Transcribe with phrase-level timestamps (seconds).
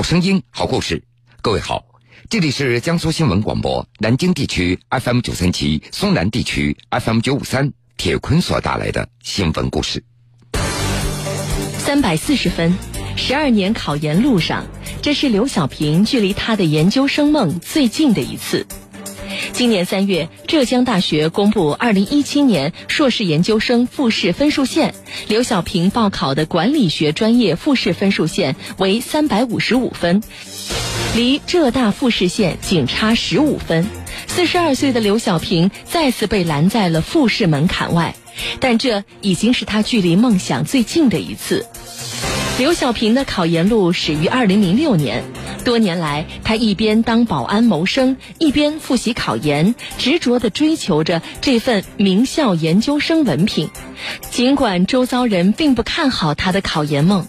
[0.00, 1.02] 好声音，好故事。
[1.42, 1.84] 各位好，
[2.30, 7.74] 这里是江苏新闻广播南京地区 FM 九三七、松南地区 FM 九五三。
[7.98, 10.02] 铁坤所带来的新闻故事。
[11.76, 12.74] 三百四十分，
[13.14, 14.64] 十二年考研路上，
[15.02, 18.66] 这是刘小平距离他的研究生梦最近的一次。
[19.52, 24.94] 今年三月，浙江大学公布二零一七年硕士研究生复试分数线。
[25.28, 30.22] 刘小平报考的管理学专业复试分数线为三百五十五分，
[31.14, 33.86] 离浙大复试线仅差十五分。
[34.26, 38.14] 四十二岁的刘小平再次被拦在了复试门槛外，
[38.60, 41.66] 但这已经是他距离梦想最近的一次。
[42.60, 45.24] 刘小平的考研路始于二零零六年，
[45.64, 53.70] 多年来，他一边当保安谋生，一边复习考研，执着地追求着这份名校研究生文凭。
[54.30, 57.26] 尽管周遭人并不看好他的考研梦。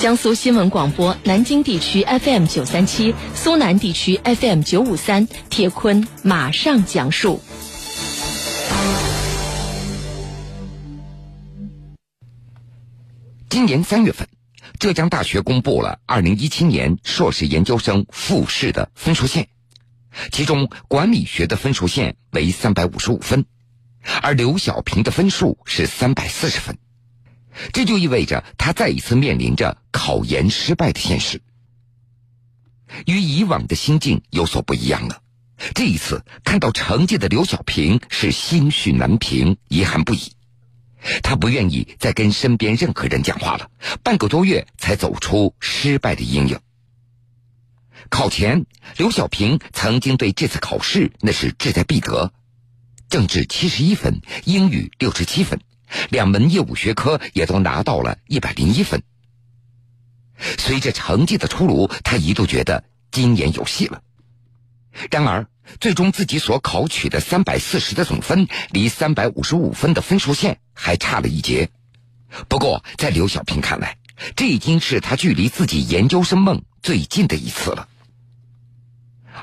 [0.00, 7.40] 江苏新闻广播南京地区 FM 九三七，苏南地区 FM 九五三，铁坤马上讲述。
[13.50, 14.28] 今年三月份，
[14.78, 19.48] 浙江大学公布了二零一七年硕士研究生复试的分数线，
[20.30, 23.44] 其中管理学的分数线为三百五十五分，
[24.22, 26.78] 而刘小平的分数是三百四十分，
[27.72, 31.42] 这就意味着他再一次面临着考研失败的现实。
[33.04, 35.22] 与以往的心境有所不一样了，
[35.74, 40.36] 这一次看到成绩的刘小平是心绪难平，遗憾不已。
[41.22, 43.70] 他不愿意再跟身边任何人讲话了，
[44.02, 46.58] 半个多月才走出失败的阴影。
[48.08, 48.64] 考前，
[48.96, 52.32] 刘小平曾经对这次考试那是志在必得，
[53.08, 55.60] 政治七十一分，英语六十七分，
[56.10, 59.02] 两门业务学科也都拿到了一百零一分。
[60.58, 64.02] 随着成绩的出炉，他一度觉得今年有戏了。
[65.10, 65.46] 然而，
[65.80, 71.70] 最终自己所考取的三百四十的总分，离三百五十五分的分数线还差了一截。
[72.48, 73.96] 不过，在刘小平看来，
[74.36, 77.88] 这已经是他距离自己研究生梦最近的一次了。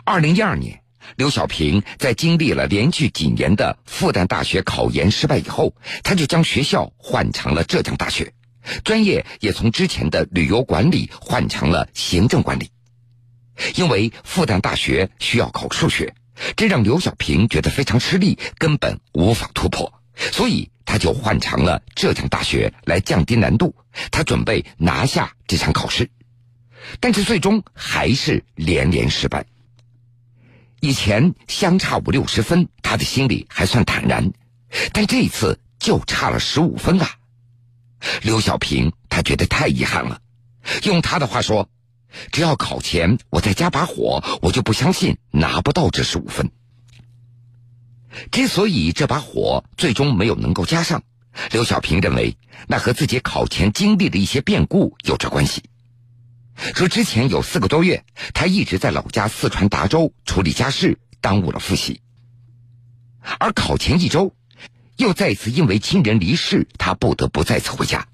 [0.03, 0.81] 二零一二年，
[1.15, 8.33] 刘小平在经历了连续几年的复旦大学考研失败以后，他就将学校换成了浙江大学，
[8.83, 12.69] 专业也从之前的旅游管理换成了行政管理。
[13.75, 16.13] 因为复旦大学需要考数学，
[16.55, 19.91] 这让刘小平觉得非常吃力，根本无法突破，
[20.31, 23.75] 所以他就换成了浙江大学来降低难度。
[24.11, 26.09] 他准备拿下这场考试，
[26.99, 29.45] 但是最终还是连连失败。
[30.79, 34.31] 以前相差五六十分，他的心里还算坦然，
[34.93, 37.09] 但这一次就差了十五分啊！
[38.21, 40.21] 刘小平他觉得太遗憾了，
[40.83, 41.67] 用他的话说。
[42.31, 46.51] 只要考前我再加把火，我就不相信拿不到这十五分。
[48.31, 51.03] 之所以这把火最终没有能够加上，
[51.51, 52.37] 刘小平认为
[52.67, 55.63] 那和自己考前经历的一些变故有着关系。
[56.73, 58.03] 说之前有四个多月，
[58.33, 62.01] 他一直在老家四川达州处理家事，耽误了复习。
[63.39, 64.33] 而考前一周，
[64.95, 68.07] 又再次因为亲人离世，他不得不再次回家。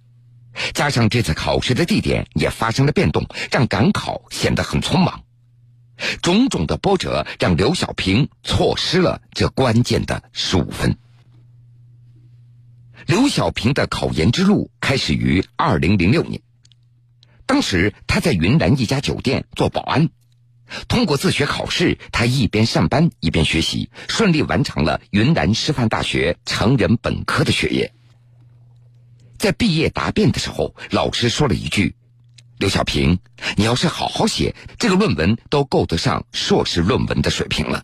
[0.74, 5.24] 加上这次考试的地点也发生了变动，让赶考显得很匆忙。
[6.22, 10.98] 种种的波折让刘小平错失了这关键的十五分。
[13.06, 16.42] 刘小平的考研之路开始于二零零六年，
[17.46, 20.10] 当时他在云南一家酒店做保安，
[20.88, 27.94] 通过自学考试，他一边上班一边学习，顺利完成了云南师范大学成人本科的学业。
[29.44, 31.98] 在毕业答辩的时候，老师说了一句
[32.60, 33.20] ：“刘小平，
[33.58, 37.84] 你要是好好写，这个论文都够得上硕士论文的水平了。”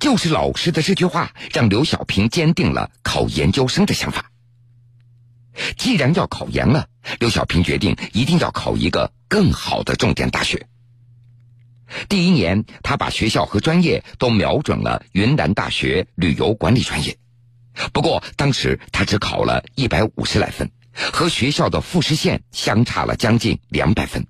[0.00, 4.28] 就是老师的这句话，让刘小平坚定了考研究生的想法。
[5.76, 6.88] 既然要考研了，
[7.20, 10.66] 刘小平决定一定要考一个更好的重点大学。
[12.08, 17.16] 第一年，他把学校和专业都瞄准了云南大学旅游管理专业。
[17.92, 24.26] 不过当时他只考了一百五十来分，和学校的复试线相差了将近两百分。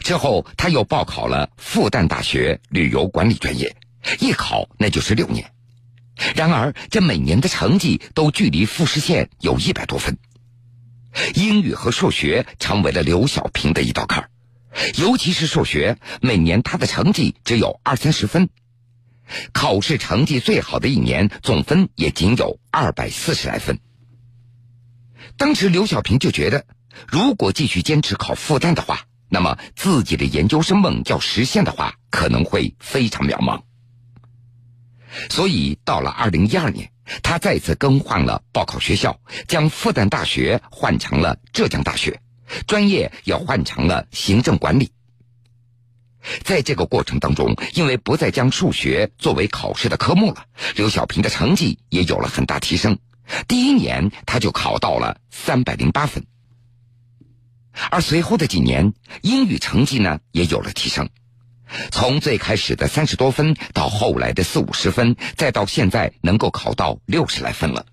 [0.00, 3.76] 之后他又报考了复旦大学旅游管理专业，
[4.18, 5.52] 一考那就是六年。
[6.34, 10.16] 然而这每年的成绩都距离复试线有一百多分，
[11.34, 14.30] 英语和数学成为了刘小平的一道坎儿，
[14.96, 18.48] 尤其是数学，每年他的成绩只有二三十分。
[19.52, 23.78] 考试成绩最好的一年，总分也仅有二百四十来分。
[25.36, 26.64] 当时刘小平就觉得
[27.08, 33.62] 如果继续坚持考复旦的话，那么自己的研究生梦要实现的话，可能会非常渺茫。
[35.30, 36.92] 所以到了二零一二年，
[37.22, 42.20] 他再次更换了报考学校，将复旦大学换成了浙江大学，
[42.66, 44.92] 专业也换成了行政管理。
[46.42, 50.44] 在这个过程当中，因为不再将数学作为考试的科目了，
[50.76, 52.98] 刘小平的成绩也有了很大提升。
[53.48, 56.26] 第一年他就考到了三百零八分，
[57.90, 58.92] 而随后的几年
[59.22, 61.08] 英语成绩呢也有了提升，
[61.90, 67.86] 从最开始的三十多分到后来的四五十分，再到现在能够考到六十来分了。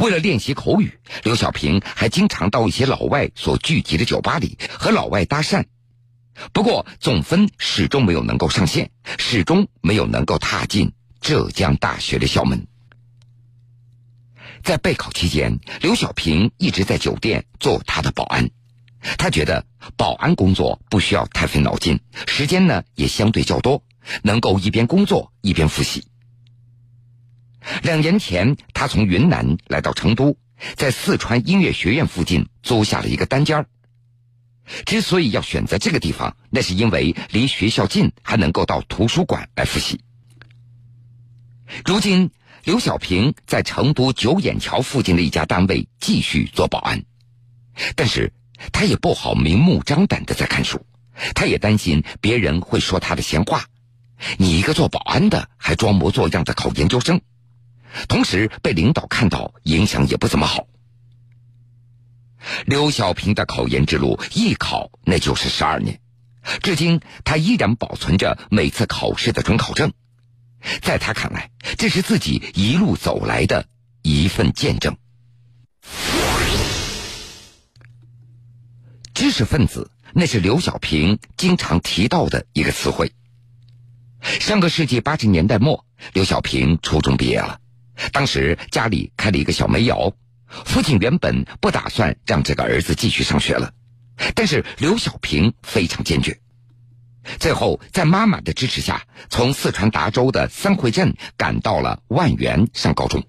[0.00, 5.66] 为了练习口语，刘小平还经常到一些老外所聚集的酒吧里和老外搭讪，
[6.52, 12.66] 不过总分始终没有能够上线，始终没有能够踏进浙江大学的校门。
[14.62, 18.50] 在备考期间，刘小平一直在酒店做他的保安。
[19.16, 19.64] 他觉得
[19.96, 23.84] 保安工作不需要太费脑筋，时间呢也相对较多，
[24.22, 26.04] 能够一边工作一边复习。
[27.82, 30.36] 两年前，他从云南来到成都，
[30.74, 33.66] 在四川音乐学院附近租下了一个单间儿
[34.86, 40.00] 之所以要选择这个地方，那是因为离学校近，还能够到图书馆来复习。
[41.84, 42.30] 如今。
[42.64, 47.02] 刘小平在成都九眼桥附近的一家单位继续做保安，
[47.96, 48.30] 但是
[48.72, 50.84] 他也不好明目张胆的在看书，
[51.34, 53.64] 他也担心别人会说他的闲话。
[54.36, 57.18] 你一个做保安的还装模作样的考研究生，
[58.06, 60.66] 同时被领导看到，影响也不怎么好。
[62.66, 66.00] 刘小平的考研之路一考那就是十二年，
[66.62, 69.92] 至今他依然保存着每次考试的准考证。
[70.82, 73.66] 在他看来，这是自己一路走来的
[74.02, 74.96] 一份见证。
[79.14, 83.12] 知识分子，那是刘小平经常提到的一个词汇。
[84.20, 87.60] 上个世纪八十年代末，刘小平初中毕业了，
[88.12, 90.12] 当时家里开了一个小煤窑，
[90.48, 93.72] 父亲原本不打算让这个儿子继续上学了，
[94.34, 96.38] 但是刘小平非常坚决。
[97.38, 103.22] 最后，在妈妈的支持下，从四川达州的三汇镇赶到了万源上高中。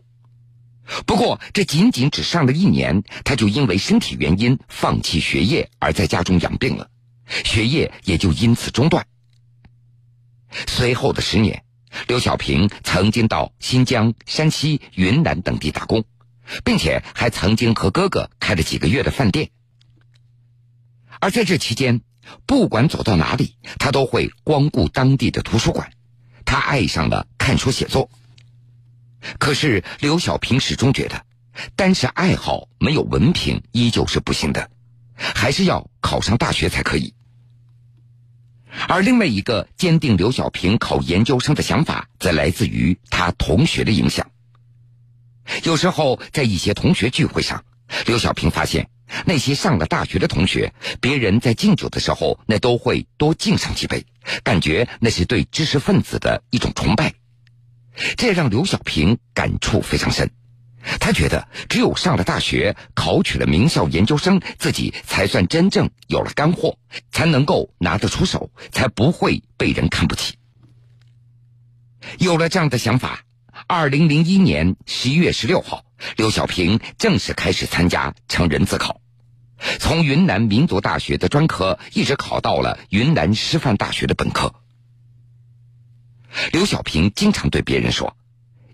[1.06, 6.90] 不过，这仅仅只上了一年，他就因为身体原因放弃学业，而在家中养病了，
[7.44, 9.06] 学业也就因此中断。
[10.66, 11.64] 随后的十年，
[12.08, 16.04] 刘小平曾经到新疆、山西、云南等地打工，
[16.64, 19.50] 并且还曾经和哥哥开了几个月的饭店。
[21.20, 22.02] 而在这期间，
[22.46, 25.92] 不管走到哪里，他都会光顾当地的图书馆。
[26.46, 28.10] 他爱上了看书写作。
[29.38, 31.26] 可是刘小平始终觉得，
[31.76, 34.72] 单是爱好没有文凭依旧是不行的，
[35.16, 37.14] 还是要考上大学才可以。
[38.88, 44.32] 而另外一个坚定刘小平考研究生的想法，则来自于他同学的影响。
[45.64, 47.64] 有时候在一些同学聚会上，
[48.06, 48.90] 刘小平发现。
[49.26, 54.06] 那些上了大学的同学，别人在敬酒的时候，那都会多敬上几杯，
[54.44, 57.16] 感觉那是对知识分子的一种崇拜。
[58.18, 60.30] 这让刘小平感触非常深。
[61.00, 66.78] 他觉得，只有上了大学，考取了名校研究生，自己才算真正有了干货，
[67.12, 70.36] 才能够拿得出手，才不会被人看不起。
[72.20, 73.24] 有了这样的想法，
[73.72, 75.86] 二零零一年十一月十六号。
[76.18, 79.00] 刘小平正式开始参加成人自考，
[79.78, 84.56] 从云南民族大学的专科一直考到了云南师范大学的本科。
[86.52, 88.18] 刘小平经常对别人说：“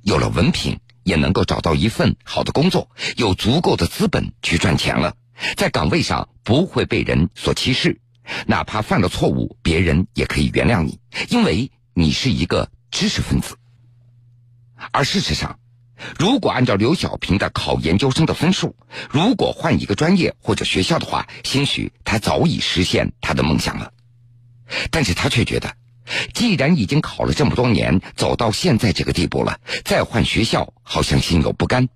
[0.02, 5.18] 有了文凭，也能够找到一份好的工作，有足够的资本去赚钱了，
[5.58, 8.00] 在岗位上不会被人所歧视，
[8.48, 13.58] 哪怕犯了错误，别人也可以原谅你，因为你是一个知识分子。”
[14.92, 15.60] 而事实上，
[16.18, 18.76] 如果按照刘小平的考研究生的分数，
[19.10, 23.92] 如果换一个专业或者学校的话，兴许他早已实现他的梦想了。
[24.92, 25.76] 但是他却觉得，
[26.34, 31.88] 既然已经考了这么多年，走到现在这个地步了，再换学校好像心有不甘。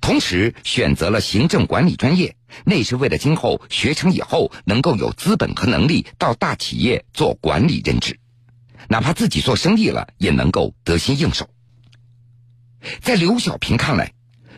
[0.00, 8.20] 同时选择了行政管理专业，那是为了今后学成以后能够有资本和能力到大企业做管理任职，
[8.88, 11.48] 哪怕自己做生意了，也能够得心应手。
[13.00, 14.12] 在刘小平看来，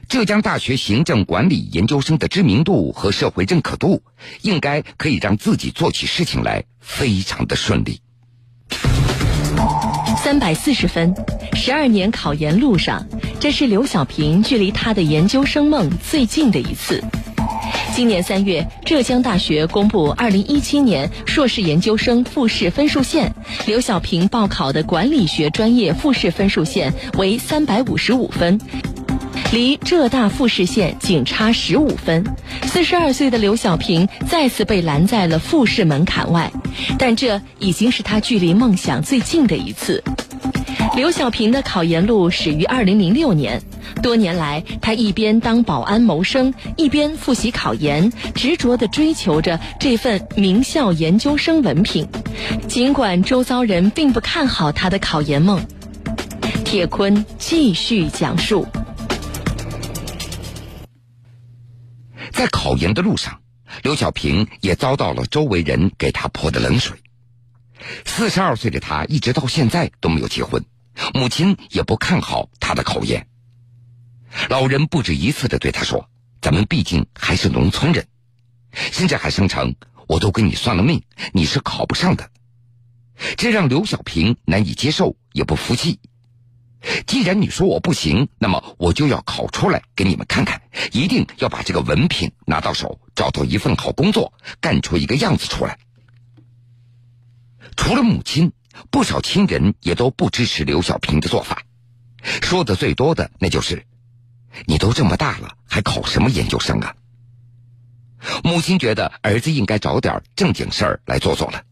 [0.09, 4.02] 浙江大学行政管理研究生的知名度和社会认可度，
[4.43, 8.00] 应该可以让自己做起事情来非常的顺利。
[10.16, 11.14] 三百四十分，
[11.54, 13.07] 十二年考研路上，
[13.40, 17.04] 这是刘小平距离他的研究生梦最近的一次。
[17.95, 23.33] 今年三月，浙江大学公布二零一七年硕士研究生复试分数线，
[23.66, 28.61] 刘小平报考的管理学专业复试分数线为三百五十五分。
[29.52, 32.25] 离浙大复试线仅差十五分，
[32.64, 36.50] 四十二岁的刘小平再次被拦在了复试门槛外，
[36.99, 40.02] 但这已经是他距离梦想最近的一次。
[40.96, 43.60] 刘小平的考研路始于二零零六年，
[44.00, 52.08] 多年来他一边当保安谋生，一边复习考研，执着地追求着这份名校研究生文凭。
[52.68, 55.60] 尽管周遭人并不看好他的考研梦，
[56.64, 58.64] 铁坤继续讲述。
[62.30, 63.40] 在考研的路上，
[63.82, 66.96] 刘小平也遭到了周围人给他泼的冷水。
[68.04, 70.64] 四十二岁的他一直到现在都没有结婚，
[71.12, 73.26] 母亲也不看好他的考研。
[74.48, 76.08] 老人不止一次的对他说
[76.40, 78.06] ：“咱们毕竟还是农村人。”
[78.72, 79.74] 甚至还声称
[80.08, 82.30] ：“我都给你算了命，你是考不上的。”
[83.36, 86.00] 这让刘小平难以接受，也不服气。
[87.06, 90.60] 既然你说我不行，那么我就要考出来给你们看看，
[90.92, 95.78] 一定要把这个文凭拿到手，找到一份好工作，干出一个样子出来。
[97.76, 98.52] 除了母亲，
[98.90, 101.62] 不少亲人也都不支持刘小平的做法，
[102.43, 103.87] 说的最多的那就是
[104.66, 106.95] ：“你都这么大了，还考什么研究生啊？”
[108.43, 111.62] 母亲觉得儿子应该找点正经事儿来做做了。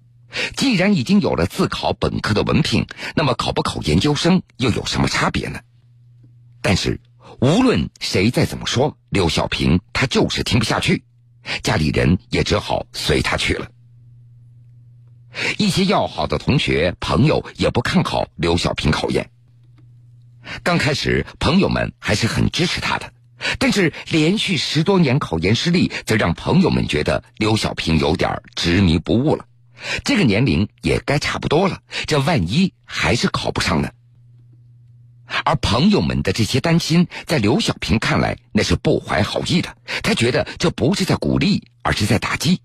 [0.56, 5.60] 既然已经有了自考本科的文凭，那么考不考研究生又有什么差别呢？
[6.60, 7.00] 但是
[7.40, 11.04] 无论谁再怎么说，刘小平他就是听不下去，
[11.62, 13.70] 家里人也只好随他去了。
[15.58, 19.30] 一些要好的同学朋友也不看好刘小平考研。
[20.62, 23.12] 刚开始，朋友们还是很支持他的，
[23.58, 29.46] 但是连续十多年考研失利，则让朋友们觉得刘小平有点执迷不悟了。
[30.04, 33.90] 这个年龄也该差不多了，这万一还是考不上呢？
[35.44, 39.76] 而朋友们的这些担心，在刘小平看来那是不怀好意的。
[40.02, 42.60] 他觉得这不是在鼓励，而是在打击。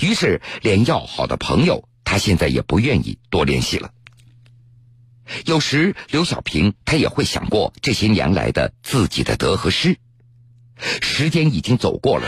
[0.00, 3.90] 于是，连要好的朋友，他现在也不愿意多联系了。
[5.46, 9.96] 有时，刘小平他也会想过这些年来的自己的得和失。
[11.00, 12.26] 时间已经走过了。